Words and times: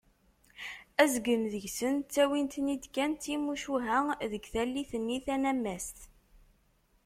Azgen 1.03 1.43
deg-sen 1.51 1.95
ttawin-ten-id 1.99 2.83
kan 2.95 3.11
d 3.13 3.19
timucuha 3.23 3.99
deg 4.31 4.43
tallit-nni 4.53 5.17
tanammast. 5.25 5.97